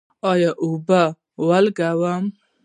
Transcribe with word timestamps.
آیا 0.31 0.51
اوبه 0.63 1.01
ولګوو؟ 1.47 2.15